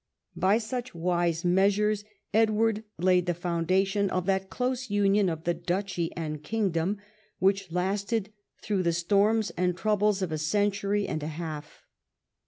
[0.35, 2.03] By such wise measures
[2.33, 6.97] Edward laid the foundation of that close union of the duchy and kingdom
[7.37, 8.33] which lasted
[8.63, 11.83] through the storms and troubles of a century and a half.